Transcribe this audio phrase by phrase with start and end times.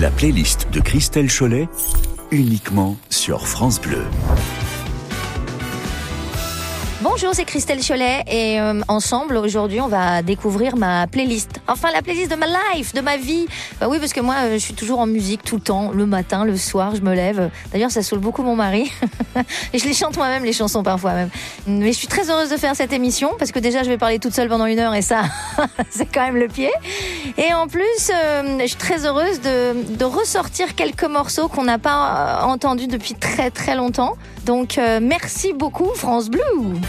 [0.00, 1.68] La playlist de Christelle Cholet,
[2.30, 4.02] uniquement sur France Bleu.
[7.02, 11.59] Bonjour, c'est Christelle Cholet et euh, ensemble aujourd'hui on va découvrir ma playlist.
[11.70, 13.46] Enfin la playlist de ma life, de ma vie.
[13.80, 16.04] Bah oui parce que moi euh, je suis toujours en musique tout le temps, le
[16.04, 17.48] matin, le soir, je me lève.
[17.72, 18.90] D'ailleurs ça saoule beaucoup mon mari
[19.72, 21.30] et je les chante moi-même les chansons parfois même.
[21.68, 24.18] Mais je suis très heureuse de faire cette émission parce que déjà je vais parler
[24.18, 25.22] toute seule pendant une heure et ça
[25.90, 26.72] c'est quand même le pied.
[27.38, 31.78] Et en plus euh, je suis très heureuse de, de ressortir quelques morceaux qu'on n'a
[31.78, 34.16] pas entendus depuis très très longtemps.
[34.44, 36.80] Donc merci beaucoup France Blue.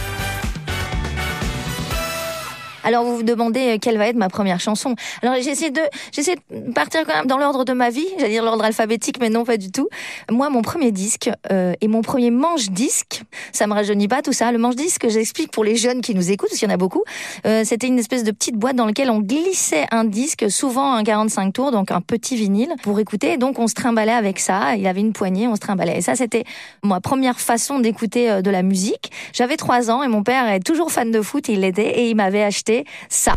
[2.84, 4.96] Alors vous vous demandez euh, quelle va être ma première chanson.
[5.22, 5.82] Alors j'essaie de
[6.12, 9.30] j'essaie de partir quand même dans l'ordre de ma vie, j'allais dire l'ordre alphabétique, mais
[9.30, 9.90] non pas du tout.
[10.30, 14.34] Moi, mon premier disque euh, et mon premier manche disque, ça me rajeunit pas tout
[14.34, 14.52] ça.
[14.52, 16.78] Le manche disque, j'explique pour les jeunes qui nous écoutent, parce qu'il y en a
[16.78, 17.04] beaucoup.
[17.46, 21.04] Euh, C'était une espèce de petite boîte dans laquelle on glissait un disque, souvent un
[21.04, 23.34] 45 tours, donc un petit vinyle pour écouter.
[23.34, 24.76] Et donc on se trimballait avec ça.
[24.76, 25.98] Il avait une poignée, on se trimballait.
[25.98, 26.44] Et ça, c'était
[26.84, 29.12] ma première façon d'écouter euh, de la musique.
[29.34, 32.16] J'avais trois ans et mon père est toujours fan de foot, il l'était et il
[32.16, 32.71] m'avait acheté
[33.10, 33.34] ça.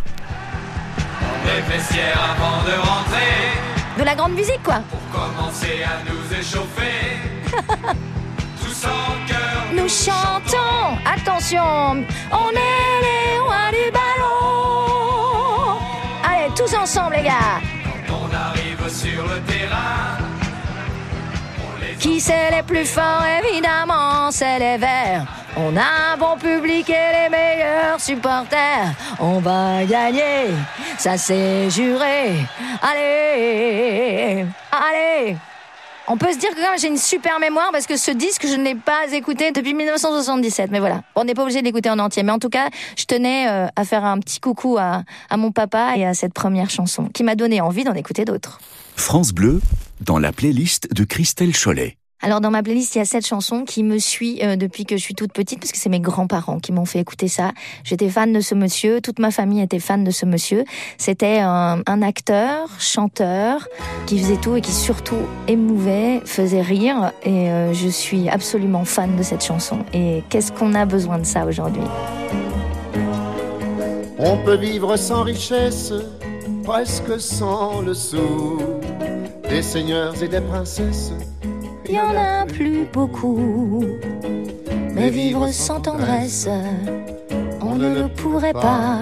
[1.47, 3.35] Les vestiaires avant de rentrer.
[3.99, 4.81] De la grande musique, quoi.
[4.91, 6.99] Pour commencer à nous échauffer.
[8.61, 9.57] Tous en cœur.
[9.73, 10.99] Nous chantons.
[11.05, 15.79] Attention, on est les rois du ballon.
[16.25, 17.61] Allez, tous ensemble, les gars.
[18.09, 20.34] Quand on arrive sur le terrain.
[22.05, 25.27] Qui c'est les plus forts Évidemment, c'est les Verts.
[25.57, 28.93] On a un bon public et les meilleurs supporters.
[29.19, 30.51] On va gagner,
[30.99, 32.33] ça c'est juré.
[32.83, 35.37] Allez, allez.
[36.07, 38.65] On peut se dire que j'ai une super mémoire parce que ce disque je ne
[38.65, 40.71] l'ai pas écouté depuis 1977.
[40.71, 42.23] Mais voilà, on n'est pas obligé de l'écouter en entier.
[42.23, 42.69] Mais en tout cas,
[42.99, 46.35] je tenais euh, à faire un petit coucou à, à mon papa et à cette
[46.35, 48.61] première chanson qui m'a donné envie d'en écouter d'autres.
[48.97, 49.63] France Bleu,
[50.05, 51.97] dans la playlist de Christelle Cholet.
[52.25, 54.97] Alors dans ma playlist, il y a cette chanson qui me suit euh, depuis que
[54.97, 57.53] je suis toute petite parce que c'est mes grands-parents qui m'ont fait écouter ça.
[57.83, 60.65] J'étais fan de ce monsieur, toute ma famille était fan de ce monsieur.
[60.97, 63.69] C'était un, un, acteur, chanteur
[64.07, 69.17] qui faisait tout et qui surtout émouvait, faisait rire et euh, je suis absolument fan
[69.17, 69.85] de cette chanson.
[69.93, 71.83] Et qu'est-ce qu'on a besoin de ça aujourd'hui?
[74.19, 75.93] On peut vivre sans richesse,
[76.63, 78.59] presque sans le sou,
[79.55, 81.13] des seigneurs et des princesses
[81.87, 83.85] il y en a plus beaucoup.
[84.95, 86.49] Mais vivre sans tendresse,
[87.61, 88.99] on ne le pourrait pas.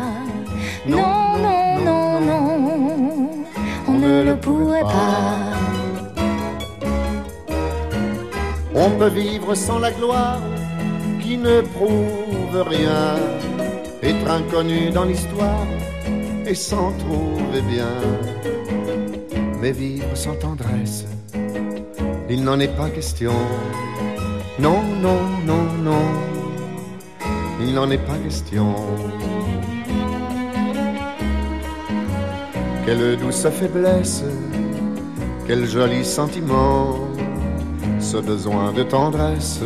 [0.87, 3.31] Non, non, non, non,
[3.89, 5.39] on ne le pourrait pas.
[8.75, 10.41] On peut vivre sans la gloire
[11.23, 13.17] qui ne prouve rien,
[14.03, 15.67] être inconnu dans l'histoire
[16.47, 17.97] et s'en trouver bien.
[19.63, 21.05] Mais vivre sans tendresse,
[22.29, 23.31] il n'en est pas question.
[24.59, 26.03] Non, non, non, non,
[27.61, 28.75] il n'en est pas question.
[32.85, 34.25] Quelle douce faiblesse,
[35.47, 36.99] quel joli sentiment,
[38.01, 39.61] ce besoin de tendresse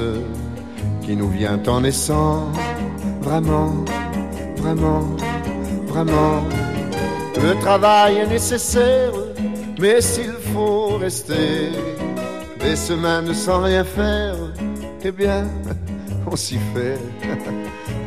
[1.00, 2.52] qui nous vient en naissant.
[3.22, 3.72] Vraiment,
[4.58, 5.16] vraiment,
[5.86, 6.42] vraiment,
[7.42, 9.12] le travail est nécessaire,
[9.78, 11.70] mais s'il faut rester
[12.60, 14.36] des semaines sans rien faire,
[15.04, 15.44] eh bien,
[16.30, 16.98] on s'y fait.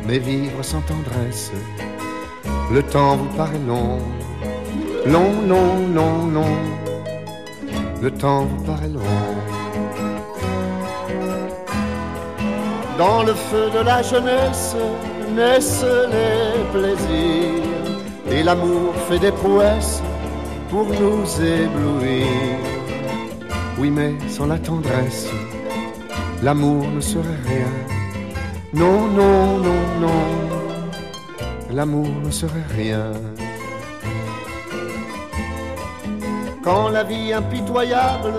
[0.06, 1.52] Mais vivre sans tendresse,
[2.72, 3.98] le temps vous paraît long.
[5.06, 6.56] Long, long, long, long.
[8.02, 9.00] Le temps vous paraît long.
[12.98, 14.74] Dans le feu de la jeunesse
[15.34, 17.62] naissent les plaisirs.
[18.30, 20.02] Et l'amour fait des prouesses
[20.70, 22.26] pour nous éblouir.
[23.78, 25.28] Oui, mais sans la tendresse,
[26.42, 27.72] l'amour ne serait rien.
[28.72, 30.22] Non, non, non, non,
[31.72, 33.12] l'amour ne serait rien.
[36.62, 38.34] Quand la vie impitoyable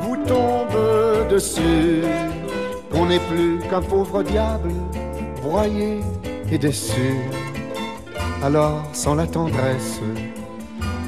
[0.00, 2.02] vous tombe dessus,
[2.90, 4.72] qu'on n'est plus qu'un pauvre diable,
[5.42, 6.00] broyé
[6.50, 7.14] et déçu.
[8.42, 10.00] Alors, sans la tendresse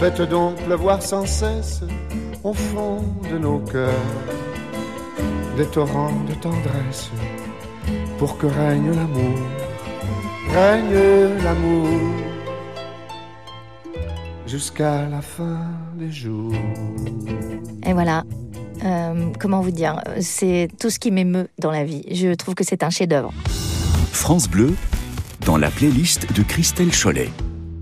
[0.00, 1.82] faites donc pleuvoir sans cesse
[2.44, 3.90] au fond de nos cœurs
[5.56, 7.10] des torrents de tendresse
[8.16, 9.38] pour que règne l'amour,
[10.54, 11.88] règne l'amour
[14.46, 16.52] jusqu'à la fin des jours.
[17.84, 18.22] Et voilà.
[18.84, 22.04] Euh, comment vous dire C'est tout ce qui m'émeut dans la vie.
[22.12, 23.32] Je trouve que c'est un chef-d'œuvre.
[24.12, 24.74] France Bleu,
[25.44, 27.30] dans la playlist de Christelle Cholet.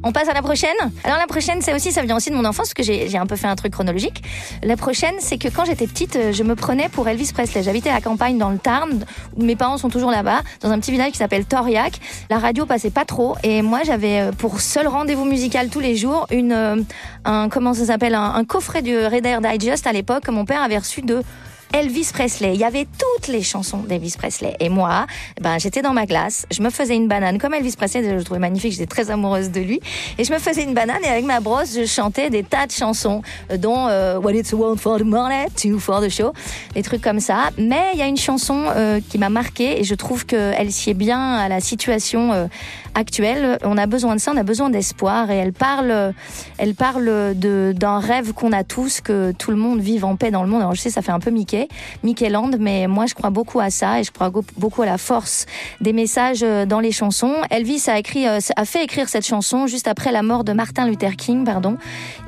[0.08, 0.76] On passe à la prochaine.
[1.02, 3.26] Alors la prochaine, c'est aussi, ça vient aussi de mon enfance, parce que j'ai un
[3.26, 4.22] peu fait un truc chronologique.
[4.62, 7.64] La prochaine, c'est que quand j'étais petite, euh, je me prenais pour Elvis Presley.
[7.64, 9.04] J'habitais à la campagne dans le Tarn,
[9.36, 11.98] où mes parents sont toujours là-bas, dans un petit village qui s'appelle Toriac.
[12.30, 15.96] La radio passait pas trop, et moi j'avais euh, pour seul rendez-vous musical tous les
[15.96, 16.76] jours une, euh,
[17.24, 20.62] un comment ça s'appelle, un, un coffret du Reader Digest à l'époque que mon père
[20.62, 21.24] avait reçu de
[21.72, 22.54] Elvis Presley.
[22.54, 24.56] Il y avait toutes les chansons d'Elvis Presley.
[24.60, 25.06] Et moi,
[25.40, 28.24] ben, j'étais dans ma glace, je me faisais une banane comme Elvis Presley, je le
[28.24, 29.80] trouvais magnifique, j'étais très amoureuse de lui.
[30.18, 32.72] Et je me faisais une banane et avec ma brosse, je chantais des tas de
[32.72, 36.32] chansons, euh, dont euh, What It's One for the Money, Two for the Show,
[36.74, 37.50] des trucs comme ça.
[37.58, 40.94] Mais il y a une chanson euh, qui m'a marquée et je trouve qu'elle sied
[40.94, 42.46] bien à la situation euh,
[42.96, 43.58] actuelle.
[43.62, 46.12] On a besoin de ça, on a besoin d'espoir et elle parle,
[46.58, 50.42] elle parle d'un rêve qu'on a tous, que tout le monde vive en paix dans
[50.42, 50.62] le monde.
[50.62, 51.68] Alors je sais, ça fait un peu Mickey,
[52.02, 54.98] Mickey Land, mais moi je crois beaucoup à ça et je crois beaucoup à la
[54.98, 55.46] force
[55.80, 57.34] des messages euh, dans les chansons.
[57.50, 60.86] Elvis a écrit, euh, a fait écrire cette chanson juste après la mort de Martin
[60.86, 61.76] Luther King, pardon.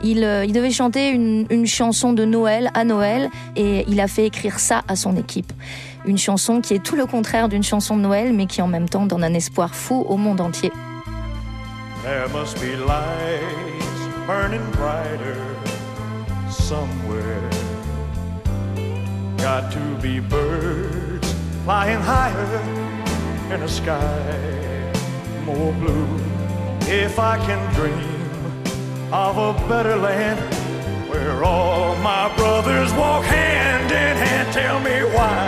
[0.02, 4.08] Il, euh, il devait chanter une, une chanson de Noël à Noël et il a
[4.08, 5.52] fait écrire ça à son équipe.
[6.04, 8.88] Une chanson qui est tout le contraire d'une chanson de Noël, mais qui en même
[8.88, 10.72] temps donne un espoir fou au monde entier.
[12.02, 15.36] There must be lights burning brighter
[16.48, 17.50] somewhere.
[19.38, 21.34] Got to be birds
[21.64, 22.60] flying higher
[23.52, 24.02] in a sky
[25.44, 26.06] more blue.
[26.86, 30.38] If I can dream of a better land
[31.10, 35.47] where all my brothers walk hand in hand, tell me why.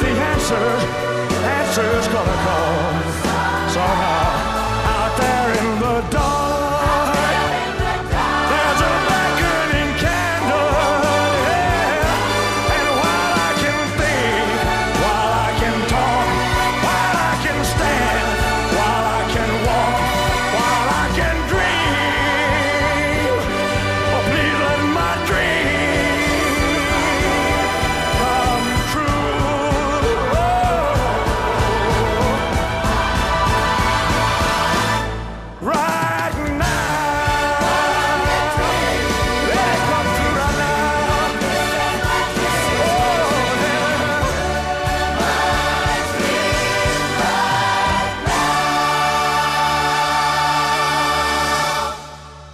[0.00, 0.82] the answers,
[1.44, 3.02] answers gonna come
[3.70, 4.15] somehow.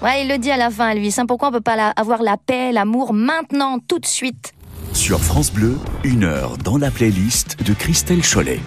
[0.02, 1.14] Ouais, il le dit à la fin, Elvis.
[1.18, 4.52] hein, pourquoi on peut pas la- avoir la paix, l'amour maintenant, tout de suite?
[4.92, 8.60] Sur France Bleu, une heure dans la playlist de Christelle Cholet.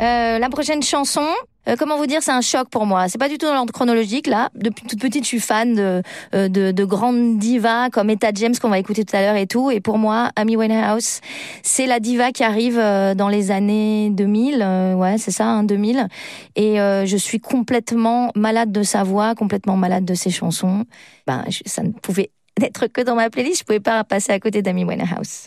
[0.00, 1.26] Euh, La prochaine chanson,
[1.68, 3.08] Euh, comment vous dire, c'est un choc pour moi.
[3.08, 4.50] C'est pas du tout dans l'ordre chronologique là.
[4.54, 6.02] Depuis toute petite, je suis fan de
[6.34, 9.46] euh, de, de grandes divas comme Etta James qu'on va écouter tout à l'heure et
[9.46, 9.70] tout.
[9.70, 11.20] Et pour moi, Amy Winehouse,
[11.62, 14.62] c'est la diva qui arrive euh, dans les années 2000.
[14.62, 16.06] euh, ouais, c'est ça, hein, 2000.
[16.56, 20.84] Et je suis complètement malade de sa voix, complètement malade de ses chansons.
[21.26, 22.30] Ben, ça ne pouvait
[22.62, 23.60] être que dans ma playlist.
[23.60, 25.46] Je pouvais pas passer à côté d'Amy Winehouse.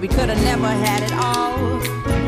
[0.00, 1.78] We could have never had it all.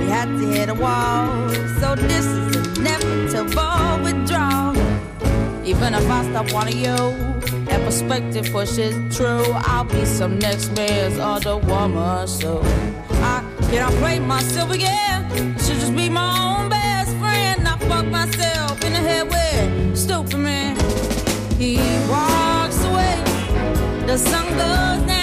[0.01, 1.49] We had to hit a wall.
[1.79, 4.77] So this is inevitable withdrawal.
[5.65, 6.97] Even if I stop wanting you,
[7.71, 12.27] and perspective pushes true, I'll be some next man's other woman.
[12.27, 12.61] So
[13.23, 15.31] I cannot play myself again.
[15.59, 17.69] Should just be my own best friend.
[17.69, 20.77] I fuck myself in the head with stupid man.
[21.57, 21.77] He
[22.09, 23.23] walks away,
[24.07, 25.20] the sun goes down.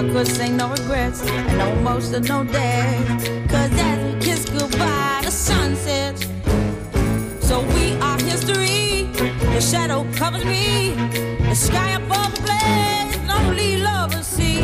[0.00, 3.06] I could say no regrets and no emotional days.
[3.50, 6.22] Cause as we kiss goodbye, the sun sets.
[7.46, 9.10] So we are history.
[9.52, 10.94] The shadow covers me.
[11.50, 14.62] The sky above the blaze, lonely lovers see.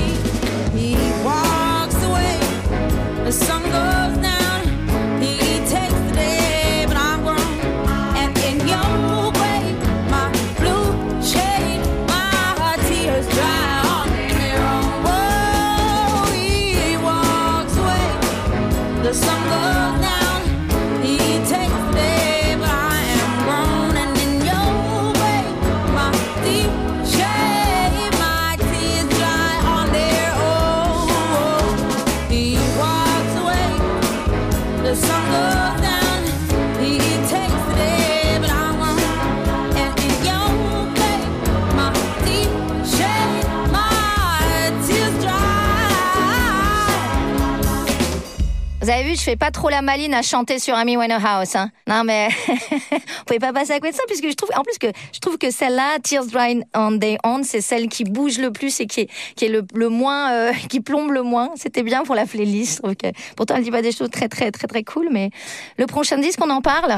[0.72, 2.38] He walks away.
[3.24, 3.85] The sun goes
[49.16, 51.56] je fais pas trop la maline à chanter sur Amy Winehouse.
[51.56, 51.70] Hein.
[51.86, 54.78] Non mais vous pouvez pas passer à côté de ça puisque je trouve, en plus
[54.78, 58.52] que je trouve que celle-là, Tears Dry on Day On, c'est celle qui bouge le
[58.52, 61.50] plus et qui est, qui est le, le moins, euh, qui plombe le moins.
[61.56, 62.82] C'était bien pour la playlist.
[62.84, 65.30] Je trouve pourtant, elle dit pas des choses très très très très cool, mais
[65.78, 66.96] le prochain disque, on en parle?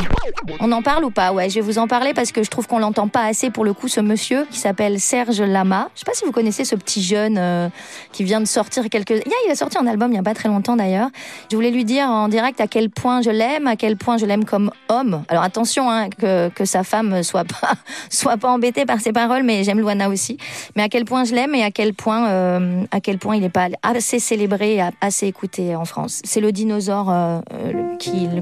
[0.61, 1.33] On en parle ou pas?
[1.33, 3.65] Ouais, je vais vous en parler parce que je trouve qu'on l'entend pas assez pour
[3.65, 3.89] le coup.
[3.89, 5.91] Ce monsieur qui s'appelle Serge Lama.
[5.95, 7.69] Je sais pas si vous connaissez ce petit jeune euh,
[8.13, 9.23] qui vient de sortir quelques.
[9.47, 11.09] Il a sorti un album il y a pas très longtemps d'ailleurs.
[11.51, 14.27] Je voulais lui dire en direct à quel point je l'aime, à quel point je
[14.27, 15.23] l'aime comme homme.
[15.29, 17.75] Alors attention hein, que, que sa femme soit pas
[18.11, 20.38] soit pas embêtée par ses paroles, mais j'aime Luana aussi.
[20.77, 23.43] Mais à quel point je l'aime et à quel point euh, à quel point il
[23.43, 26.21] n'est pas assez célébré, assez écouté en France.
[26.25, 27.41] C'est le dinosaure euh,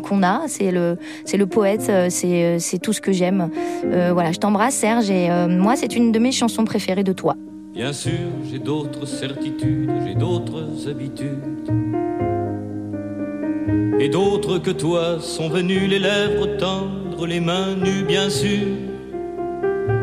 [0.02, 3.50] qu'on a, c'est le c'est le poète, euh, c'est c'est tout ce que j'aime.
[3.85, 7.35] Voilà, je t'embrasse Serge et moi c'est une de mes chansons préférées de toi.
[7.76, 11.85] Bien sûr, j'ai d'autres certitudes, j'ai d'autres habitudes.
[13.99, 18.66] Et d'autres que toi sont venus les lèvres tendres, les mains nues, bien sûr.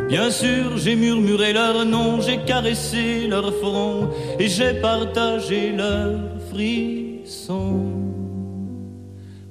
[0.10, 6.20] Bien sûr, j'ai murmuré leur nom, j'ai caressé leur front et j'ai partagé leurs
[6.52, 7.94] frissons.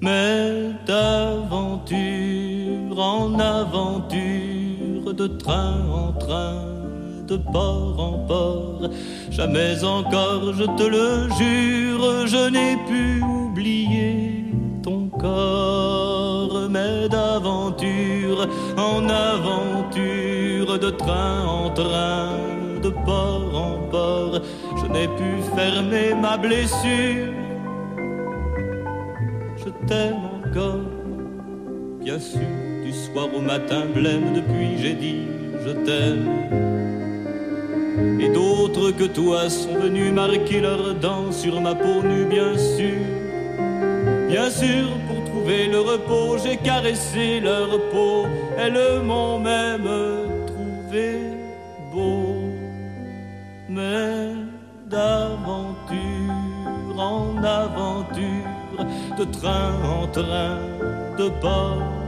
[0.00, 1.96] Mais d'aventure
[2.98, 6.81] en aventure, de train en train,
[7.32, 8.90] de port en port,
[9.30, 11.08] jamais encore, je te le
[11.38, 14.44] jure, je n'ai pu oublier
[14.82, 16.68] ton corps.
[16.68, 18.42] mais d'aventure
[18.76, 22.32] en aventure, de train en train,
[22.84, 24.34] de port en port.
[24.80, 27.32] Je n'ai pu fermer ma blessure.
[29.62, 30.88] Je t'aime encore,
[32.04, 32.50] bien sûr,
[32.84, 35.22] du soir au matin blême depuis j'ai dit
[35.64, 37.01] je t'aime.
[38.20, 43.02] Et d'autres que toi sont venus marquer leurs dents sur ma peau nue, bien sûr.
[44.28, 48.26] Bien sûr, pour trouver le repos, j'ai caressé leur peau.
[48.56, 49.88] Elles m'ont même
[50.46, 51.18] trouvé
[51.92, 52.36] beau.
[53.68, 54.32] Mais
[54.86, 56.12] d'aventure
[56.98, 58.86] en aventure,
[59.18, 60.58] de train en train,
[61.18, 62.01] de port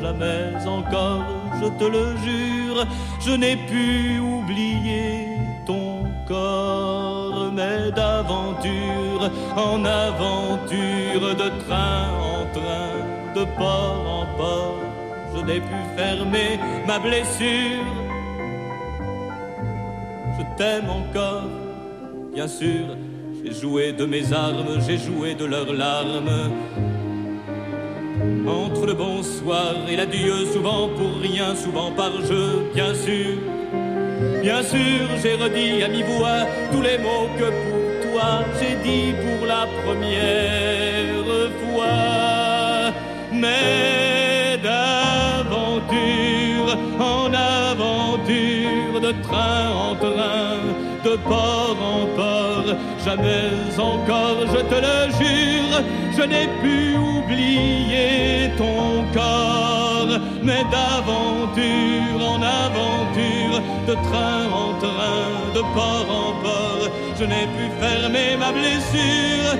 [0.00, 1.24] jamais encore,
[1.60, 2.86] je te le jure,
[3.20, 5.26] je n'ai pu oublier
[5.66, 12.90] ton corps, mais d'aventure en aventure, de train en train,
[13.34, 14.78] de port en port,
[15.34, 17.84] je n'ai pu fermer ma blessure.
[20.38, 21.48] Je t'aime encore,
[22.32, 22.96] bien sûr,
[23.42, 26.50] j'ai joué de mes armes, j'ai joué de leurs larmes.
[28.46, 33.36] Entre le bonsoir et l'adieu, souvent pour rien, souvent par jeu, bien sûr.
[34.42, 39.46] Bien sûr, j'ai redit à mi-voix tous les mots que pour toi j'ai dit pour
[39.46, 41.24] la première
[41.60, 42.92] fois.
[43.32, 45.98] Mais d'aventure
[46.98, 50.58] en aventure, de train en train,
[51.04, 52.37] de port en port,
[53.04, 55.82] jamais encore, je te le jure,
[56.16, 65.60] je n'ai pu oublier ton corps, mais d'aventure en aventure, de train en train, de
[65.74, 69.52] port en port, je n'ai pu fermer ma blessure.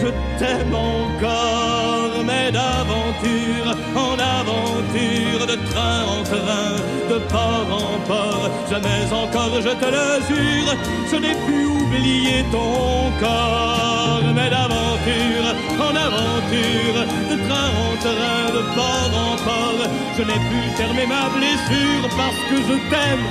[0.00, 0.08] Je
[0.38, 6.76] t'aime encore, mais d'aventure en aventure, de train en train,
[7.10, 10.72] de port en port, jamais encore, je te le jure,
[11.10, 15.48] je n'ai pu oublier ton corps, mais d'aventure
[15.80, 16.98] en aventure,
[17.30, 19.82] de train en train, de port en port,
[20.16, 23.24] je n'ai pu fermer ma blessure parce que je t'aime,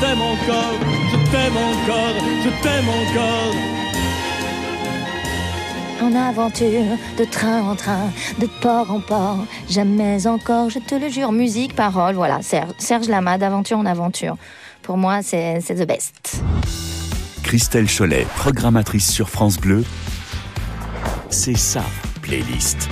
[0.00, 0.78] t'aime encore,
[1.12, 3.83] je t'aime encore, je t'aime encore.
[6.02, 11.08] En aventure, de train en train, de port en port, jamais encore, je te le
[11.08, 11.32] jure.
[11.32, 14.36] Musique, parole, voilà, Serge, Lama, d'aventure en aventure.
[14.82, 16.42] Pour moi, c'est c'est the best.
[17.42, 19.84] Christelle Cholet, programmatrice sur France Bleu,
[21.30, 21.84] c'est sa
[22.22, 22.88] playlist.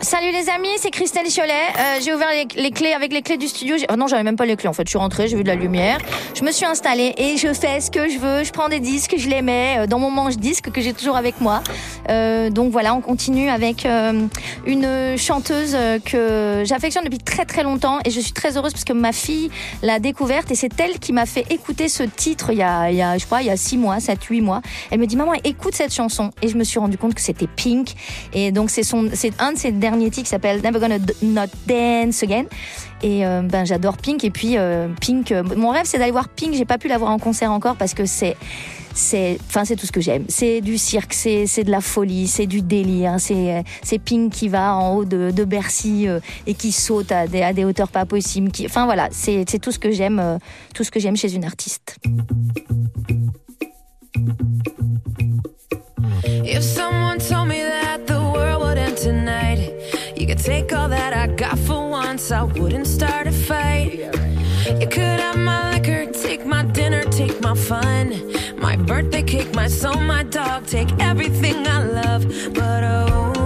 [0.00, 1.52] Salut les amis, c'est Christelle Cholet.
[1.52, 3.74] Euh, j'ai ouvert les, clés avec les clés du studio.
[3.90, 4.84] Oh non, j'avais même pas les clés en fait.
[4.84, 5.98] Je suis rentrée, j'ai vu de la lumière.
[6.36, 8.44] Je me suis installée et je fais ce que je veux.
[8.44, 11.16] Je prends des disques, je les mets euh, dans mon manche disque que j'ai toujours
[11.16, 11.62] avec moi.
[12.10, 14.26] Euh, donc voilà, on continue avec euh,
[14.66, 18.84] une chanteuse euh, que j'affectionne depuis très très longtemps et je suis très heureuse parce
[18.84, 19.50] que ma fille
[19.82, 23.26] l'a découverte et c'est elle qui m'a fait écouter ce titre il y a, je
[23.26, 24.62] crois il y a six mois, sept, huit mois.
[24.90, 27.46] Elle me dit maman écoute cette chanson et je me suis rendu compte que c'était
[27.46, 27.94] Pink
[28.32, 32.22] et donc c'est son c'est un de ses titres qui s'appelle Never Gonna Not Dance
[32.22, 32.44] Again.
[33.02, 34.24] Et euh, ben j'adore Pink.
[34.24, 36.54] Et puis euh, Pink euh, mon rêve c'est d'aller voir Pink.
[36.54, 38.36] J'ai pas pu la voir en concert encore parce que c'est
[38.94, 40.24] c'est enfin c'est tout ce que j'aime.
[40.28, 43.16] C'est du cirque c'est de la folie c'est du délire.
[43.18, 46.06] C'est c'est Pink qui va en haut de, de Bercy
[46.46, 49.08] et qui saute à des, à des hauteurs pas possibles qui enfin voilà.
[49.12, 50.38] C'est tout ce que j'aime
[50.74, 51.98] tout ce que j'aime chez une artiste
[56.24, 59.72] If someone told me that the world would end tonight,
[60.16, 63.92] you could take all that I got for once, I wouldn't start a fight.
[64.80, 69.66] You could have my liquor, take my dinner, take my fun, my birthday cake, my
[69.66, 72.24] soul, my dog, take everything I love.
[72.54, 73.37] But oh,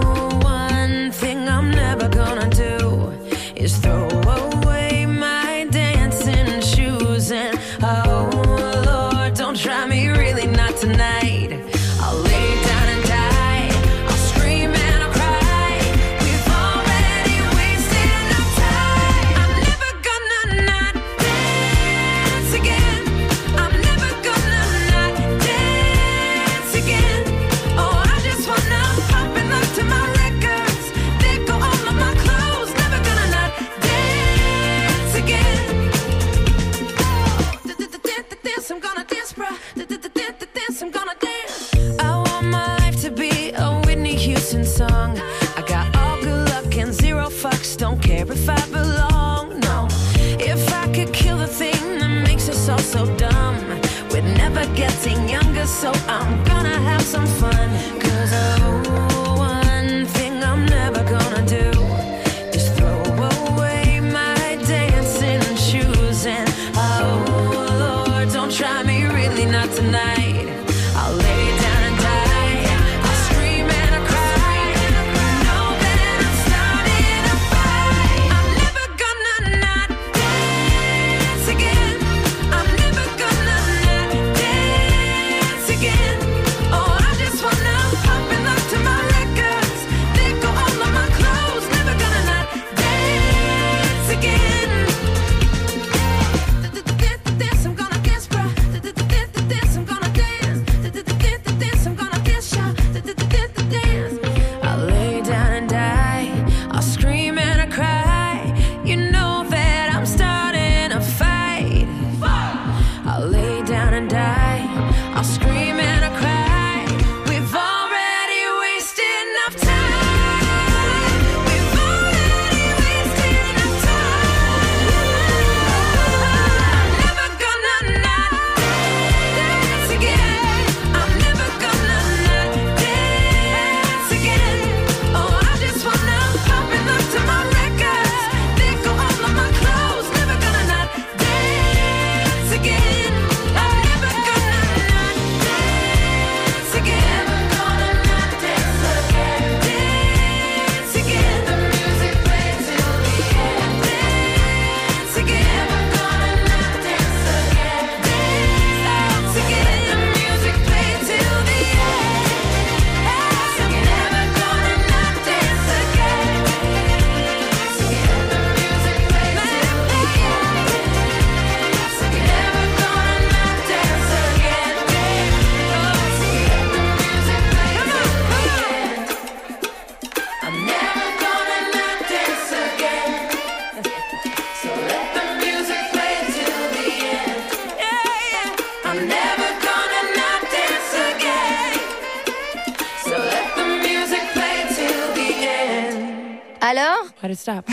[197.35, 197.65] stop?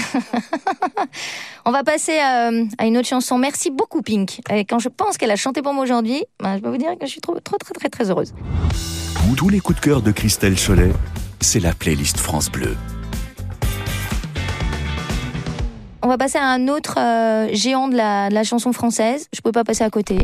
[1.64, 3.38] on va passer euh, à une autre chanson.
[3.38, 4.40] Merci beaucoup, Pink.
[4.51, 6.90] Et quand je pense qu'elle a chanté pour moi aujourd'hui, ben, je peux vous dire
[6.99, 8.33] que je suis trop, trop, très, très, très heureuse.
[9.29, 10.92] Tous- Tous les coups de cœur de Christelle Cholet,
[11.40, 12.77] c'est la playlist France Bleu.
[16.11, 19.27] Va passer à un autre euh, géant de la, de la chanson française.
[19.35, 20.18] Je peux pas passer à côté.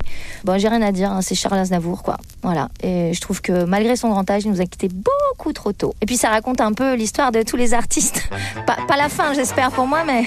[0.45, 1.11] Bon, j'ai rien à dire.
[1.11, 2.17] hein, c'est Charles Aznavour, quoi.
[2.43, 2.69] Voilà.
[2.83, 5.95] Et je trouve que malgré son grand âge, il nous a quittés beaucoup trop tôt.
[6.01, 8.29] Et puis ça raconte un peu l'histoire de tous les artistes.
[8.67, 10.27] pas, pas la fin, j'espère pour moi, mais.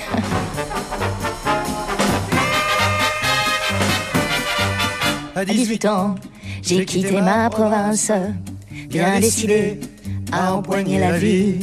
[5.36, 6.15] À À 18 ans,
[6.62, 8.12] j'ai quitté ma province,
[8.89, 9.80] bien décidé
[10.32, 11.60] à empoigner la vie.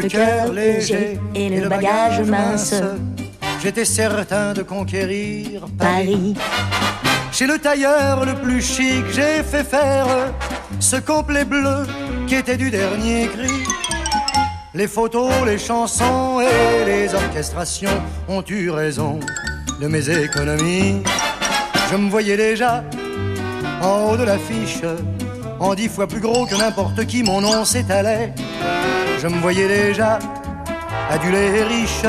[0.00, 2.74] Le cœur léger et le bagage mince,
[3.60, 6.34] J'étais certain de conquérir Paris.
[7.32, 10.06] Chez le tailleur le plus chic, j'ai fait faire
[10.78, 11.84] ce complet bleu
[12.28, 13.64] qui était du dernier cri.
[14.72, 19.18] Les photos, les chansons et les orchestrations ont eu raison
[19.80, 21.02] de mes économies.
[21.90, 22.84] Je me voyais déjà
[23.82, 24.82] en haut de l'affiche,
[25.58, 28.32] en dix fois plus gros que n'importe qui, mon nom s'étalait.
[29.20, 30.18] Je me voyais déjà
[31.10, 32.06] adulé et riche,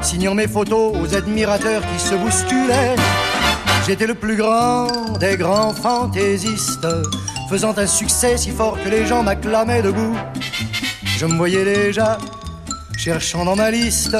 [0.00, 2.96] signant mes photos aux admirateurs qui se bousculaient.
[3.86, 4.88] J'étais le plus grand
[5.20, 6.88] des grands fantaisistes,
[7.48, 10.16] faisant un succès si fort que les gens m'acclamaient debout.
[11.04, 12.18] Je me voyais déjà
[12.96, 14.16] cherchant dans ma liste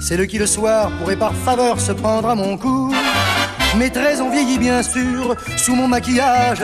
[0.00, 2.94] celle qui le soir pourrait par faveur se prendre à mon cou.
[3.76, 6.62] Mes traits ont vieilli bien sûr sous mon maquillage,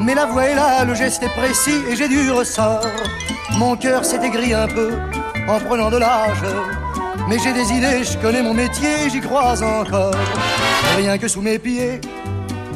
[0.00, 2.84] mais la voix est là, le geste est précis et j'ai du ressort.
[3.56, 4.92] Mon cœur s'est aigri un peu
[5.48, 6.44] en prenant de l'âge,
[7.28, 10.14] mais j'ai des idées, je connais mon métier, j'y crois encore.
[10.96, 12.00] Rien que sous mes pieds,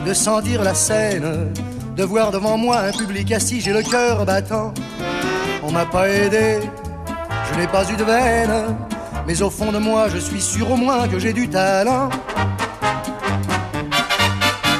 [0.05, 1.53] de sentir la scène,
[1.97, 4.73] de voir devant moi un public assis, j'ai le cœur battant.
[5.63, 6.61] On m'a pas aidé,
[7.53, 8.77] je n'ai pas eu de veine,
[9.27, 12.09] mais au fond de moi, je suis sûr au moins que j'ai du talent.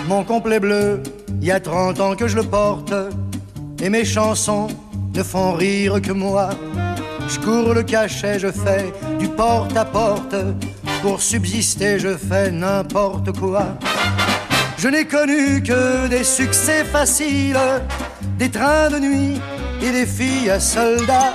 [0.09, 1.03] Mon complet bleu,
[1.41, 2.93] il y a 30 ans que je le porte,
[3.81, 4.69] et mes chansons
[5.15, 6.51] ne font rire que moi.
[7.29, 10.35] Je cours le cachet, je fais du porte à porte,
[11.03, 13.67] pour subsister, je fais n'importe quoi.
[14.79, 17.59] Je n'ai connu que des succès faciles,
[18.39, 19.41] des trains de nuit
[19.81, 21.35] et des filles à soldats.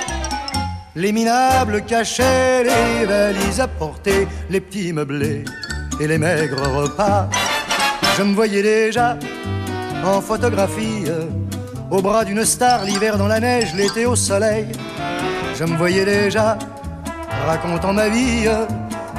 [0.96, 5.46] Les minables cachets, les valises à porter, les petits meublés
[6.00, 7.30] et les maigres repas.
[8.18, 9.18] Je me voyais déjà
[10.04, 11.06] en photographie,
[11.90, 14.68] au bras d'une star, l'hiver dans la neige, l'été au soleil.
[15.58, 16.58] Je me voyais déjà
[17.46, 18.48] racontant ma vie,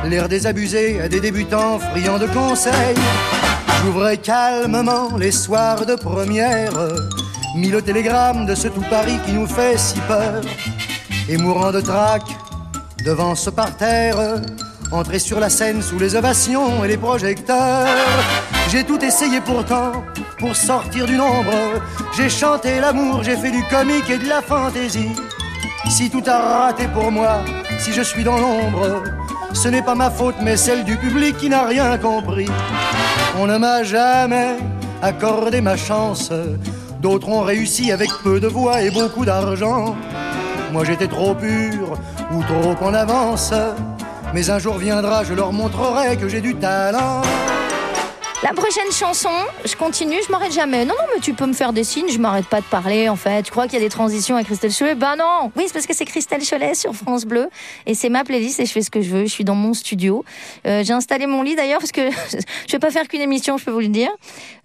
[0.05, 2.97] l'air désabusé à des débutants friands de conseils.
[3.83, 6.73] J'ouvrais calmement les soirs de première,
[7.57, 10.43] mis le télégramme de ce tout Paris qui nous fait si peur.
[11.29, 12.23] Et mourant de trac
[13.05, 14.41] devant ce parterre,
[14.91, 17.87] entrer sur la scène sous les ovations et les projecteurs.
[18.71, 19.93] J'ai tout essayé pourtant
[20.39, 21.53] pour sortir du nombre.
[22.17, 25.13] J'ai chanté l'amour, j'ai fait du comique et de la fantaisie.
[25.91, 27.41] Si tout a raté pour moi,
[27.79, 29.03] si je suis dans l'ombre,
[29.53, 32.49] ce n'est pas ma faute mais celle du public qui n'a rien compris.
[33.39, 34.57] On ne m'a jamais
[35.03, 36.31] accordé ma chance.
[37.01, 39.97] D'autres ont réussi avec peu de voix et beaucoup d'argent.
[40.73, 41.99] Moi j'étais trop pur
[42.33, 43.53] ou trop en avance.
[44.35, 47.23] Mais un jour viendra, je leur montrerai que j'ai du talent.
[48.45, 49.31] La prochaine chanson,
[49.65, 50.85] je continue, je m'arrête jamais.
[50.85, 53.17] Non, non, mais tu peux me faire des signes, je m'arrête pas de parler en
[53.17, 53.43] fait.
[53.43, 55.89] Tu crois qu'il y a des transitions avec Christelle Cholet Ben non Oui, c'est parce
[55.89, 57.49] que c'est Christelle Cholet sur France Bleu
[57.87, 59.23] et c'est ma playlist et je fais ce que je veux.
[59.23, 60.25] Je suis dans mon studio.
[60.69, 62.11] Euh, J'ai installé mon lit d'ailleurs parce que
[62.69, 64.11] je vais pas faire qu'une émission, je peux vous le dire.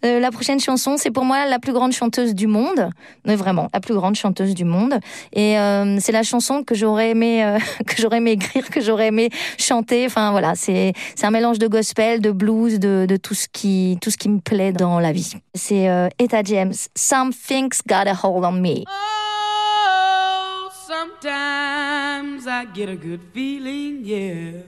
[0.06, 2.92] Euh, la prochaine chanson, c'est pour moi la plus grande chanteuse du monde.
[3.26, 5.00] Mais vraiment, la plus grande chanteuse du monde.
[5.34, 7.58] Et euh, c'est la chanson que j'aurais aimé,
[7.88, 10.06] que j'aurais aimé écrire, que j'aurais aimé chanter.
[10.06, 13.62] Enfin voilà, c'est c'est un mélange de gospel, de blues, de, de tout ce qui
[14.02, 15.34] tout ce qui me plaît dans la vie.
[15.54, 16.73] C'est euh, Etta James.
[16.95, 18.84] Something's got a hold on me.
[18.88, 24.62] Oh, sometimes I get a good feeling, yeah.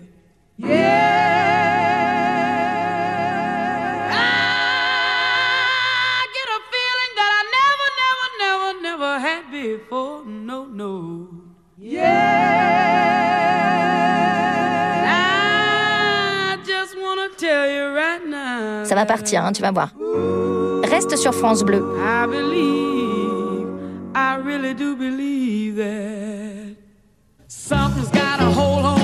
[0.57, 1.25] Yeah.
[4.11, 10.23] I get a feeling that I never, never, never, never had before.
[10.25, 11.34] No, no.
[18.95, 19.89] Va partir, hein, tu vas voir.
[20.89, 21.83] Reste sur France Bleu.
[21.99, 23.67] I believe,
[24.15, 26.77] I really do believe that
[27.49, 28.94] something's got a hold on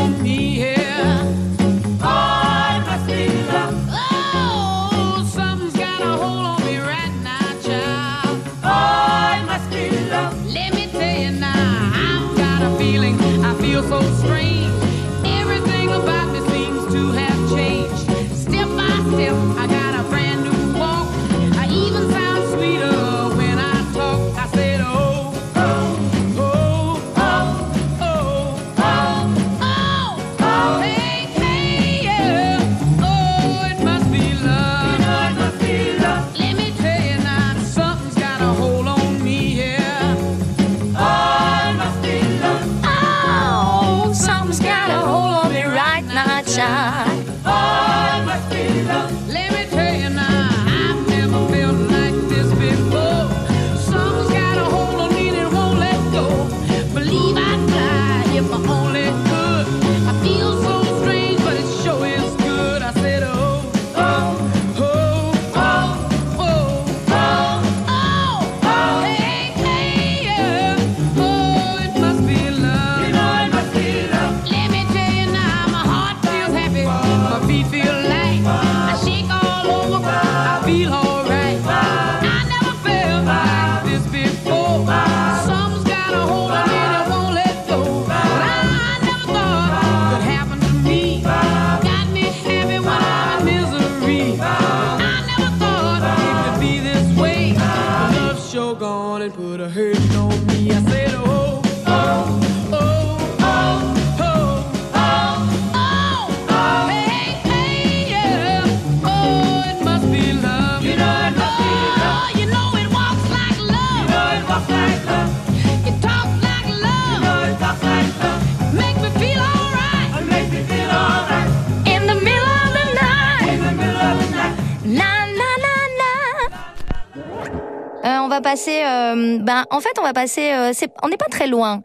[130.00, 130.52] on va passer.
[130.54, 130.72] euh,
[131.04, 131.82] on n'est pas très loin.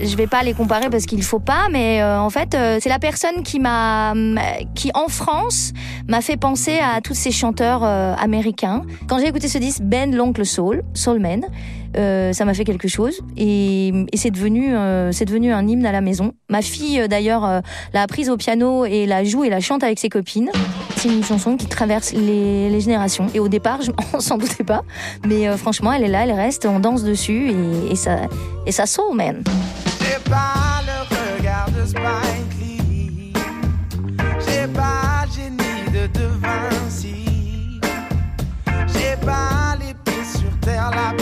[0.00, 2.88] Je vais pas les comparer parce qu'il faut pas, mais euh, en fait, euh, c'est
[2.88, 4.14] la personne qui m'a,
[4.74, 5.72] qui en France
[6.08, 8.82] m'a fait penser à tous ces chanteurs américains.
[9.08, 11.42] Quand j'ai écouté ce disque, Ben l'oncle Soul, Soulman,
[11.96, 15.92] euh, ça m'a fait quelque chose et, c'est devenu, euh, c'est devenu un hymne à
[15.92, 16.32] la maison.
[16.48, 19.98] Ma fille euh, d'ailleurs l'a apprise au piano et la joue et la chante avec
[19.98, 20.50] ses copines.
[20.96, 23.26] C'est une chanson qui traverse les, les générations.
[23.34, 24.82] Et au départ, je on s'en doutait pas,
[25.26, 27.52] mais franchement, elle est là, elle reste, on danse dessus
[27.90, 28.16] et, ça,
[28.66, 29.42] et ça man.
[30.00, 30.70] J'ai pas.
[38.92, 41.19] J'ai pas les sur terre, la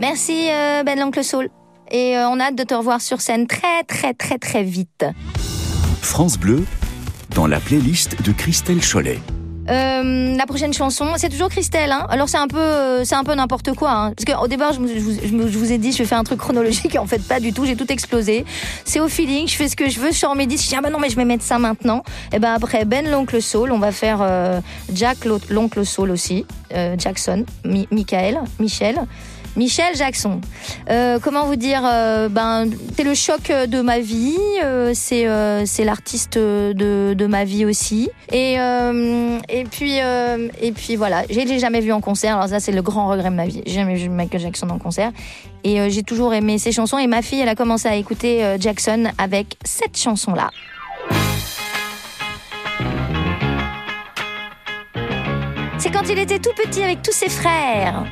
[0.00, 1.48] Merci euh, Ben l'oncle Soul.
[1.90, 5.04] Et euh, on a hâte de te revoir sur scène très très très très vite.
[6.02, 6.64] France Bleu,
[7.34, 9.18] dans la playlist de Christelle Cholet.
[9.68, 11.90] Euh, la prochaine chanson, c'est toujours Christelle.
[11.90, 13.90] Hein Alors c'est un peu, euh, c'est un peu n'importe quoi.
[13.90, 16.04] Hein Parce qu'au départ, je, je vous, je me- je vous ai dit, je vais
[16.04, 16.94] faire un truc chronologique.
[16.94, 17.64] Et en fait, pas du tout.
[17.66, 18.44] J'ai tout explosé.
[18.84, 19.48] C'est au feeling.
[19.48, 20.12] Je fais ce que je veux.
[20.12, 20.64] Je sors mes disques.
[20.64, 22.02] Je dis ah bah non, mais je vais mettre ça maintenant.
[22.32, 24.60] Et ben après Ben l'oncle Soul, on va faire euh,
[24.92, 25.18] Jack
[25.50, 29.00] l'oncle Soul aussi, euh, Jackson, Mi- Michael, Michel.
[29.56, 30.40] Michel Jackson.
[30.90, 34.36] Euh, comment vous dire euh, Ben, c'est le choc de ma vie.
[34.62, 35.26] euh, c'est
[35.66, 38.10] c'est l'artiste de, de ma vie aussi.
[38.32, 41.24] Et et puis et puis voilà.
[41.30, 42.36] J'ai jamais vu en concert.
[42.36, 43.62] Alors ça, c'est le grand regret de ma vie.
[43.66, 45.12] J'ai jamais vu Michael Jackson en concert.
[45.64, 46.98] Et j'ai toujours aimé ses chansons.
[46.98, 50.50] Et ma fille, elle a commencé à écouter Jackson avec cette chanson là.
[55.78, 58.04] C'est quand il était tout petit avec tous ses frères.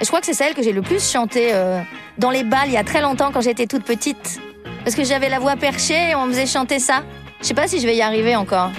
[0.00, 1.80] Je crois que c'est celle que j'ai le plus chantée euh,
[2.18, 4.40] dans les balles il y a très longtemps quand j'étais toute petite.
[4.84, 7.02] Parce que j'avais la voix perchée et on me faisait chanter ça.
[7.40, 8.70] Je sais pas si je vais y arriver encore.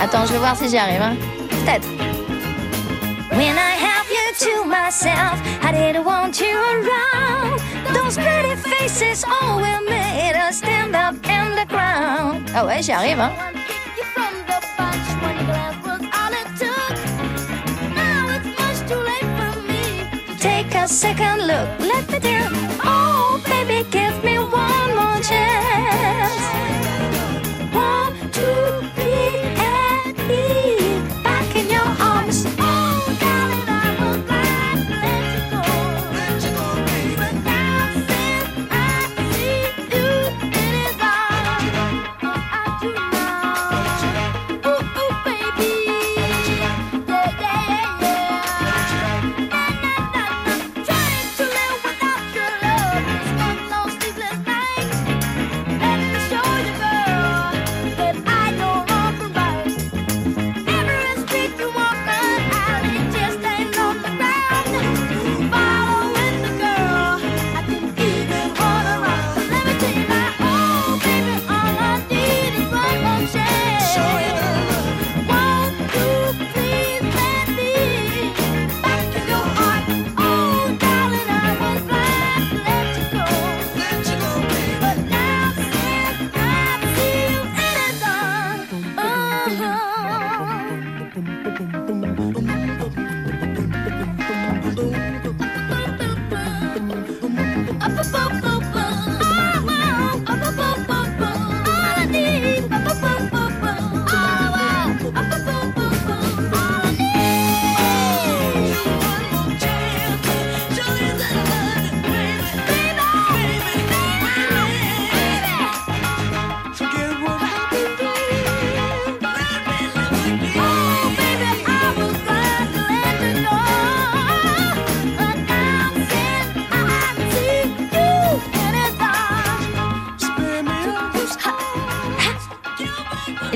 [0.00, 1.02] Attends, je vais voir si j'y arrive.
[1.02, 1.16] Hein.
[1.50, 1.88] Peut-être.
[4.38, 7.60] To myself, I didn't want you around.
[7.94, 12.50] Those pretty faces all will made us stand up in the ground.
[12.54, 13.32] Ah ouais, j'y arrive, hein.
[20.38, 22.52] Take a second look, let me down.
[22.84, 23.35] Oh,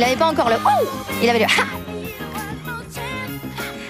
[0.00, 0.86] Il avait pas encore le oh,
[1.22, 1.66] il avait le ha.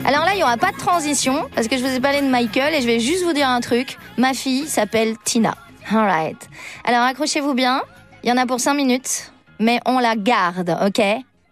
[0.04, 2.26] Alors là, il y aura pas de transition parce que je vous ai parlé de
[2.26, 3.96] Michael et je vais juste vous dire un truc.
[4.18, 5.56] Ma fille s'appelle Tina.
[5.88, 6.48] Alright.
[6.82, 7.82] Alors accrochez-vous bien.
[8.24, 11.00] Il y en a pour 5 minutes, mais on la garde, ok?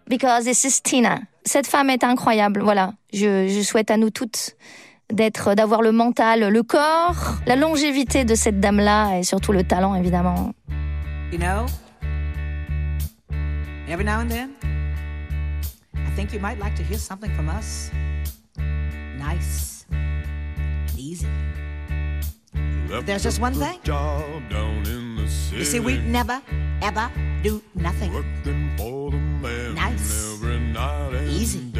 [0.09, 1.19] Because this is Tina.
[1.45, 2.59] Cette femme est incroyable.
[2.61, 2.91] Voilà.
[3.13, 4.57] Je, je souhaite à nous toutes
[5.09, 9.95] d'être, d'avoir le mental, le corps, la longévité de cette dame-là et surtout le talent,
[9.95, 10.51] évidemment.
[11.31, 11.65] You know,
[13.89, 14.55] every now and then,
[15.95, 17.91] I think you might like to hear something from us.
[19.17, 21.27] Nice and easy.
[22.87, 23.79] But there's just one thing.
[23.85, 26.41] You see, we never,
[26.81, 27.11] ever
[27.43, 28.11] do nothing
[29.75, 30.37] nice,
[31.27, 31.71] easy.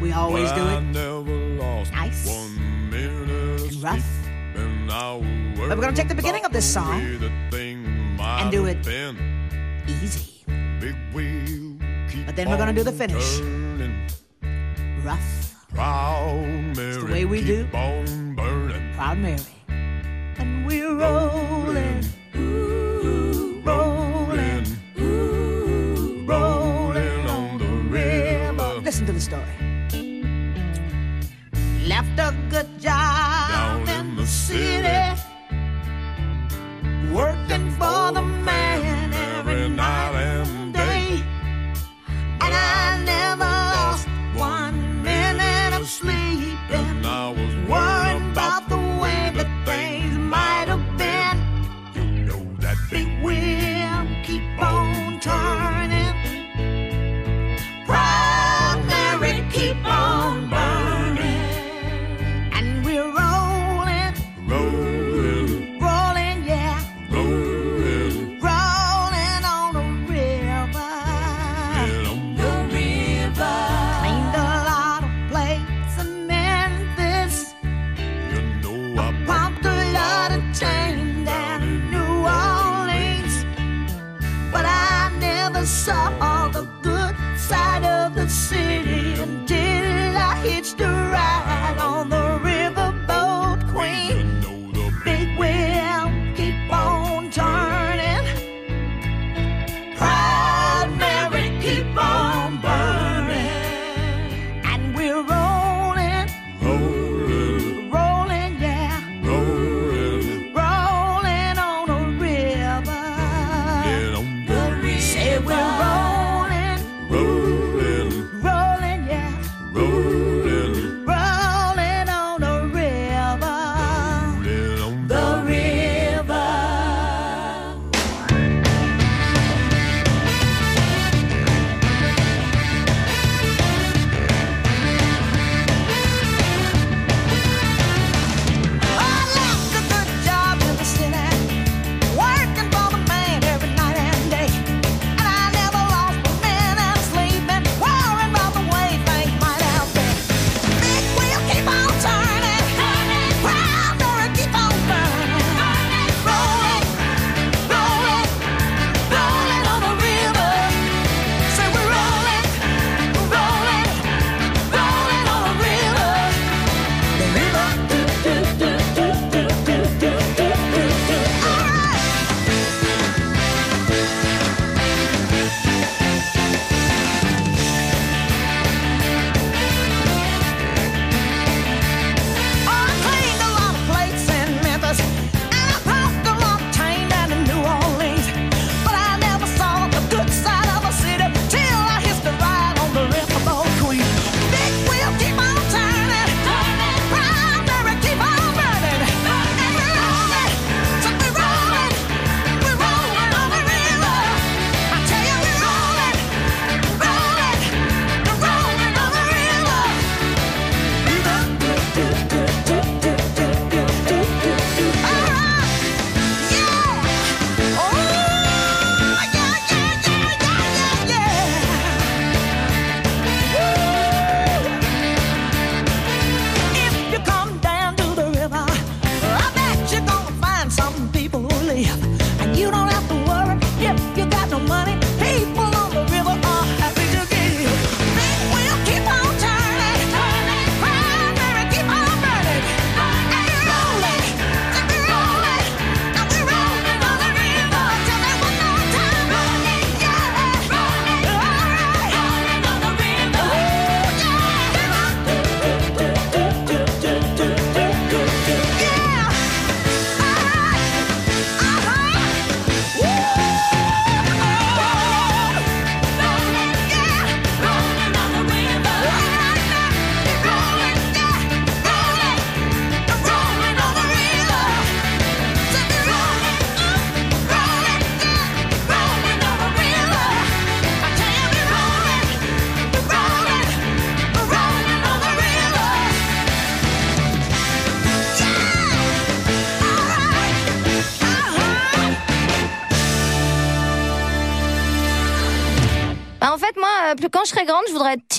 [0.00, 0.80] We always do it
[1.92, 4.04] nice and rough.
[5.56, 7.00] But we're going to take the beginning of this song
[8.20, 8.86] and do it
[9.86, 10.27] easy.
[10.80, 13.38] But then we're going to do the finish.
[13.38, 14.06] Turning.
[15.02, 15.56] Rough.
[15.74, 16.88] Proud Mary.
[16.88, 17.66] It's the way we do.
[17.66, 19.40] Proud Mary.
[20.38, 22.04] And we're rolling.
[23.64, 24.66] Rolling.
[26.26, 28.80] Rolling on the river.
[28.84, 29.44] Listen to the story.
[31.88, 34.82] Left a good job Down in the city.
[34.84, 35.22] city
[37.12, 40.37] working for the man every night.
[42.58, 47.57] I never lost one minute of sleep, and I was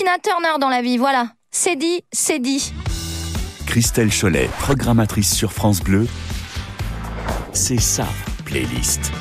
[0.00, 0.96] Tina Turner dans la vie.
[0.96, 1.26] Voilà.
[1.50, 2.72] C'est dit, c'est dit.
[3.66, 6.06] Christelle Cholet, programmatrice sur France Bleu,
[7.52, 8.06] c'est sa
[8.46, 9.12] playlist.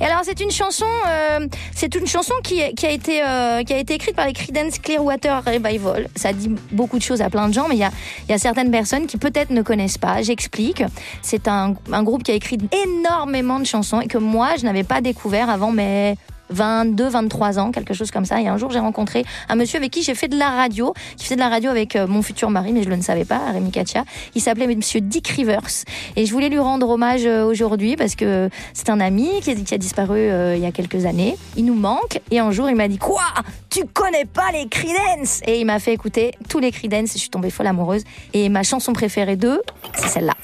[0.00, 3.72] Et alors c'est une chanson, euh, c'est une chanson qui, qui a été euh, qui
[3.72, 6.06] a été écrite par les Creedence Clearwater Revival.
[6.14, 7.90] Ça dit beaucoup de choses à plein de gens, mais il y a
[8.28, 10.22] il y a certaines personnes qui peut-être ne connaissent pas.
[10.22, 10.84] J'explique.
[11.22, 14.84] C'est un, un groupe qui a écrit énormément de chansons et que moi je n'avais
[14.84, 16.14] pas découvert avant mes
[16.52, 18.40] 22, 23 ans, quelque chose comme ça.
[18.40, 21.24] Et un jour, j'ai rencontré un monsieur avec qui j'ai fait de la radio, qui
[21.24, 23.40] faisait de la radio avec euh, mon futur mari, mais je le ne savais pas,
[23.52, 24.04] Rémi Katia.
[24.34, 25.84] Il s'appelait Monsieur Dick Rivers.
[26.16, 29.78] Et je voulais lui rendre hommage euh, aujourd'hui parce que c'est un ami qui a,
[29.78, 31.36] disparu euh, il y a quelques années.
[31.56, 32.20] Il nous manque.
[32.30, 33.22] Et un jour, il m'a dit Quoi?
[33.70, 35.40] Tu connais pas les Creedence?
[35.46, 37.12] Et il m'a fait écouter tous les Creedence.
[37.14, 38.02] Je suis tombée folle amoureuse.
[38.32, 39.62] Et ma chanson préférée d'eux,
[39.94, 40.34] c'est celle-là.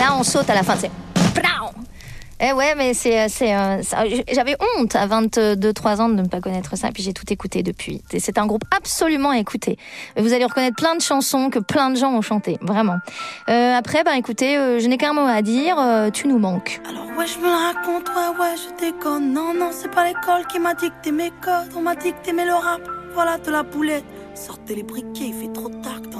[0.00, 0.76] Là, on saute à la fin.
[0.76, 0.90] C'est.
[2.42, 3.28] Eh ouais, mais c'est.
[3.28, 3.54] c'est,
[4.32, 8.00] J'avais honte à 22-3 ans de ne pas connaître ça, puis j'ai tout écouté depuis.
[8.14, 9.76] Et C'est un groupe absolument à écouter.
[10.16, 12.96] Vous allez reconnaître plein de chansons que plein de gens ont chantées, vraiment.
[13.50, 16.80] Euh, après, bah écoutez, euh, je n'ai qu'un mot à dire, euh, tu nous manques.
[16.88, 20.58] Alors ouais je me raconte, ouais ouais je déconne Non non c'est pas l'école qui
[20.58, 22.80] m'a dicté mes codes On m'a dicté mais le rap,
[23.12, 26.19] voilà de la boulette Sortez les briquets, il fait trop tard dans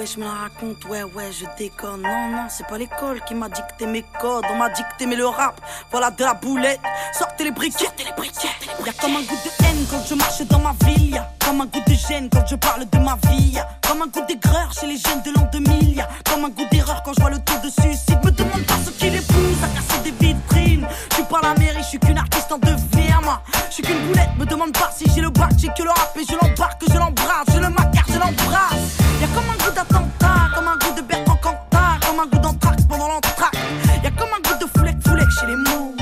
[0.00, 2.00] ouais je me la raconte, ouais ouais je déconne.
[2.02, 4.44] Non non c'est pas l'école qui m'a dicté mes codes.
[4.50, 6.80] On m'a dicté mais le rap, voilà de la boulette.
[7.12, 8.48] Sortez les briquets, sortez les briquets
[8.86, 11.10] Y'a comme un goût de haine quand je marche dans ma ville.
[11.10, 13.50] Y'a comme un goût de gêne quand je parle de ma vie.
[13.50, 16.66] Y'a comme un goût d'aigreur chez les jeunes de l'an 2000 Y'a comme un goût
[16.70, 18.24] d'erreur quand je vois le taux de suicide.
[18.24, 20.86] Me demande pas ce qui les pousse à casser des vitrines.
[21.10, 23.42] Je suis pas la mairie, je suis qu'une artiste en devenir moi.
[23.68, 26.16] Je suis qu'une boulette, me demande pas si j'ai le bac J'ai que le rap
[26.16, 27.46] et je l'embarque, je l'embrasse.
[27.52, 28.96] Je le macar, je l'embrasse.
[29.20, 33.08] Y'a comme un goût comme un goût de Bertrand Cantat Comme un goût d'entraque pendant
[33.08, 33.56] l'entraque.
[34.02, 35.94] Y'a comme un goût de foulec, foulec chez les mots.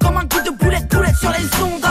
[0.00, 1.83] Comme un goût de boulette, boulette sur les ondes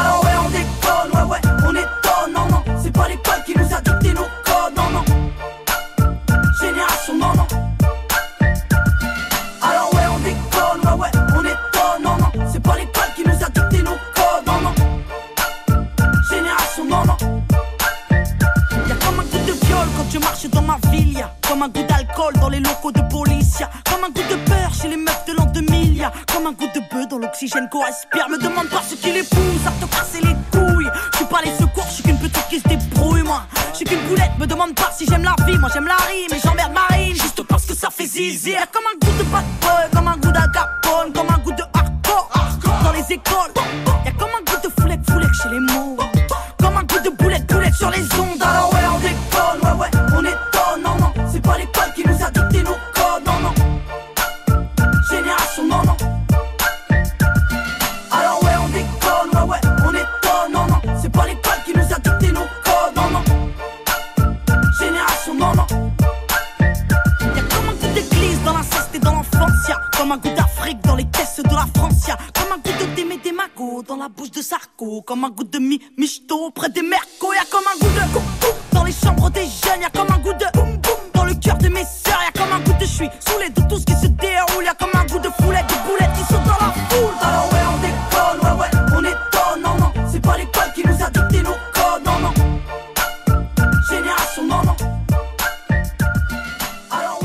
[21.64, 24.74] comme un goût d'alcool dans les locaux de police Y'a comme un goût de peur
[24.74, 27.84] chez les meufs de l'an 2000 Y'a comme un goût de bœuf dans l'oxygène qu'on
[27.84, 30.90] respire Me demande pas ce qui les pousse à te casser les couilles.
[31.12, 33.44] Je suis pas les secours, je suis qu'une petite qui se débrouille moi.
[33.72, 35.58] Je suis qu'une boulette, me demande pas si j'aime la vie.
[35.58, 37.16] Moi j'aime la rime et j'emmerde ma rime.
[37.16, 38.56] Juste parce que ça fait zizi.
[38.72, 39.44] Comme un goût de bad
[39.94, 42.30] comme un goût d'agapone Comme un goût de hardcore,
[42.84, 43.54] dans les écoles
[44.06, 45.98] Y'a comme un goût de foulec, foulec chez les mots.
[46.60, 48.43] Comme un goût de boulette, boulette sur les ondes
[74.16, 75.02] bouche de Sarko.
[75.02, 77.34] Comme un goût de mi Michto près des Mercos.
[77.34, 79.82] Y'a comme un goût de coucou dans les chambres des jeunes.
[79.82, 80.13] Y'a comme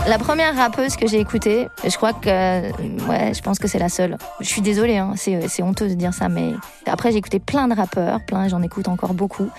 [0.09, 2.71] La première rappeuse que j'ai écoutée, je crois que, euh,
[3.11, 4.17] ouais, je pense que c'est la seule.
[4.41, 6.55] Je suis désolée, hein, c'est, c'est honteux de dire ça, mais
[6.87, 9.51] après j'ai écouté plein de rappeurs, plein, j'en écoute encore beaucoup.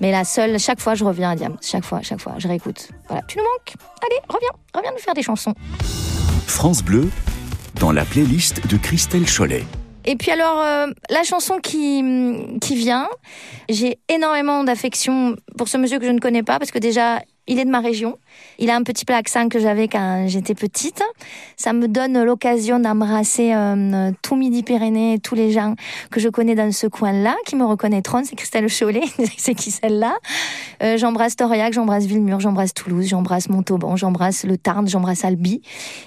[0.00, 2.90] Mais la seule, chaque fois je reviens à Diam, chaque fois, chaque fois, je réécoute.
[3.08, 3.74] Voilà, tu nous manques?
[4.06, 5.54] Allez, reviens, reviens nous faire des chansons.
[6.46, 7.10] France Bleu,
[7.80, 9.64] dans la playlist de Christelle Cholet.
[10.04, 12.04] Et puis alors, euh, la chanson qui,
[12.60, 13.08] qui vient,
[13.68, 17.58] j'ai énormément d'affection pour ce monsieur que je ne connais pas, parce que déjà, il
[17.58, 18.16] est de ma région.
[18.60, 21.00] Il a un petit peu l'accent que j'avais quand j'étais petite.
[21.56, 25.74] Ça me donne l'occasion d'embrasser euh, tout Midi-Pyrénées, tous les gens
[26.10, 28.24] que je connais dans ce coin-là, qui me reconnaîtront.
[28.24, 29.04] C'est Christelle Chollet,
[29.36, 30.16] c'est qui celle-là
[30.82, 35.62] euh, J'embrasse Toriac, j'embrasse Villemur, j'embrasse Toulouse, j'embrasse Montauban, j'embrasse le Tarn, j'embrasse Albi.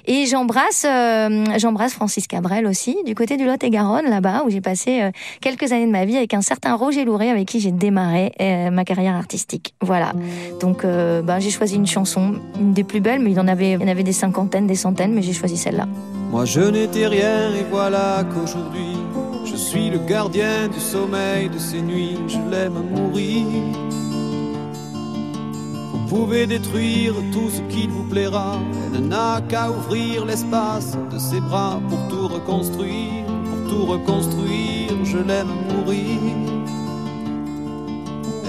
[0.06, 5.10] Et j'embrasse euh, Francis Cabrel aussi, du côté du Lot-et-Garonne, là-bas, où j'ai passé
[5.40, 8.32] quelques années de ma vie avec un certain Roger Louré, avec qui j'ai démarré
[8.72, 9.74] ma carrière artistique.
[9.82, 10.14] Voilà.
[10.60, 12.21] Donc, ben, j'ai choisi une chanson,
[12.60, 15.34] une des plus belles, mais il y en avait, des cinquantaines, des centaines, mais j'ai
[15.34, 15.88] choisi celle-là.
[16.32, 18.96] Moi je n'étais rien et voilà qu'aujourd'hui
[19.44, 23.46] je suis le gardien du sommeil de ces nuits, je l'aime à mourir.
[25.92, 28.60] Vous pouvez détruire tout ce qu'il vous plaira,
[28.94, 35.18] elle n'a qu'à ouvrir l'espace de ses bras pour tout reconstruire, pour tout reconstruire, je
[35.18, 36.61] l'aime à mourir.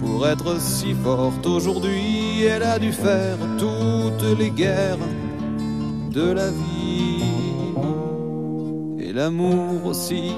[0.00, 5.06] pour être si forte aujourd'hui, elle a dû faire toutes les guerres
[6.10, 7.24] de la vie
[8.98, 10.32] et l'amour aussi.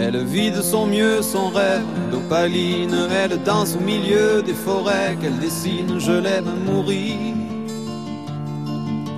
[0.00, 5.38] Elle vit de son mieux son rêve d'opaline, elle danse au milieu des forêts qu'elle
[5.38, 7.43] dessine, je l'aime mourir.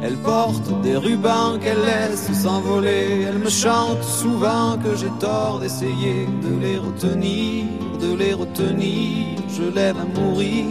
[0.06, 3.26] Elle porte des rubans qu'elle laisse s'envoler.
[3.28, 7.64] Elle me chante souvent que j'ai tort d'essayer de les retenir,
[8.00, 9.42] de les retenir.
[9.48, 10.64] Je l'aime à mourir.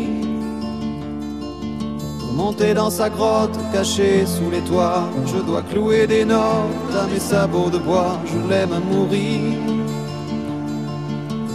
[2.20, 7.06] Pour monter dans sa grotte cachée sous les toits, je dois clouer des notes à
[7.12, 8.18] mes sabots de bois.
[8.26, 9.85] Je l'aime à mourir.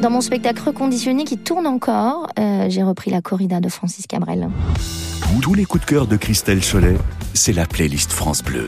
[0.00, 4.48] Dans mon spectacle reconditionné qui tourne encore, euh, j'ai repris la corrida de Francis Cabrel.
[5.42, 6.96] Tous les coups de cœur de Christelle Cholet,
[7.34, 8.66] c'est la playlist France Bleu.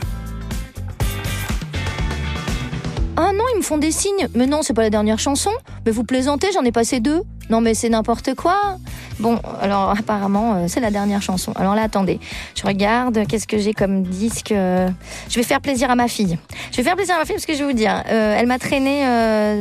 [3.17, 4.27] Ah non, ils me font des signes.
[4.35, 5.49] Mais non, c'est pas la dernière chanson.
[5.87, 7.23] Mais vous plaisantez, j'en ai passé deux.
[7.49, 8.77] Non, mais c'est n'importe quoi.
[9.19, 11.51] Bon, alors apparemment, euh, c'est la dernière chanson.
[11.55, 12.19] Alors là, attendez.
[12.55, 14.87] Je regarde, qu'est-ce que j'ai comme disque euh,
[15.29, 16.37] Je vais faire plaisir à ma fille.
[16.71, 18.45] Je vais faire plaisir à ma fille parce que je vais vous dire, euh, elle
[18.45, 19.03] m'a traîné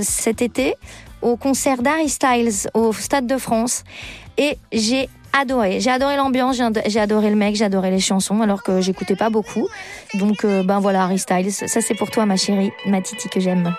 [0.02, 0.74] cet été
[1.22, 3.84] au concert d'Harry Styles au Stade de France.
[4.38, 5.80] Et j'ai adoré.
[5.80, 8.80] J'ai adoré l'ambiance, j'ai ad- j'ai adoré le mec, j'ai adoré les chansons, alors que
[8.80, 9.66] j'écoutais pas beaucoup.
[10.14, 11.52] Donc, euh, ben voilà, Harry Styles.
[11.52, 13.72] Ça, c'est pour toi, ma chérie, ma titi que j'aime.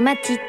[0.00, 0.47] マチッ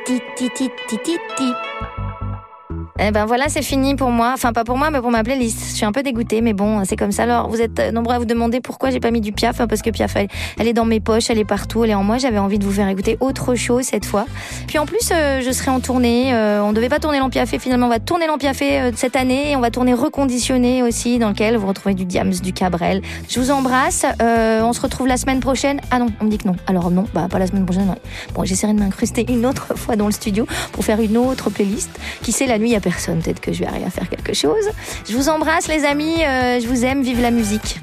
[3.10, 4.34] Eh ben voilà, c'est fini pour moi.
[4.36, 5.72] Enfin, pas pour moi, mais pour ma playlist.
[5.72, 7.24] Je suis un peu dégoûtée, mais bon, c'est comme ça.
[7.24, 9.82] Alors, vous êtes nombreux à vous demander pourquoi j'ai pas mis du Piaf, hein, parce
[9.82, 12.20] que Piaf, elle, est dans mes poches, elle est partout, elle est en moi.
[12.20, 14.28] J'avais envie de vous faire écouter autre chose cette fois.
[14.68, 16.36] Puis en plus, euh, je serai en tournée.
[16.36, 19.56] Euh, on devait pas tourner l'Ampiafé, finalement, on va tourner l'Ampiafé euh, cette année.
[19.56, 23.02] On va tourner Reconditionné aussi, dans lequel vous retrouvez du Diams, du Cabrel.
[23.28, 24.06] Je vous embrasse.
[24.22, 25.82] Euh, on se retrouve la semaine prochaine.
[25.90, 26.56] Ah non, on me dit que non.
[26.68, 27.90] Alors non, bah pas la semaine prochaine.
[27.90, 28.02] ouais.
[28.36, 31.90] Bon, j'essaierai de m'incruster une autre fois dans le studio pour faire une autre playlist.
[32.22, 34.34] Qui sait, la nuit, il y a Peut-être que je vais arriver à faire quelque
[34.34, 34.70] chose.
[35.10, 36.24] Je vous embrasse, les amis.
[36.24, 37.02] Euh, je vous aime.
[37.02, 37.80] Vive la musique.